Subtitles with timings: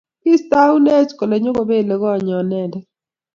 [0.21, 2.73] Kistuanech kole nyo kobele kot nyon inendet